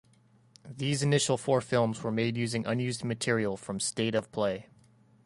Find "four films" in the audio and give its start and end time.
1.37-2.01